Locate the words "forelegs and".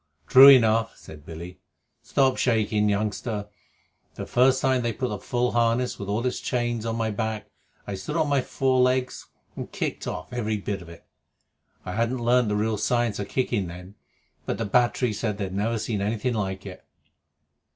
8.41-9.71